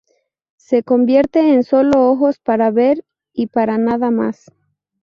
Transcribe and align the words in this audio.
Se 0.57 0.81
convierte 0.81 1.53
en 1.53 1.63
solo 1.63 2.09
ojos 2.09 2.39
para 2.39 2.71
ver 2.71 3.05
y 3.33 3.45
para 3.45 3.77
nada 3.77 4.09
más. 4.09 4.51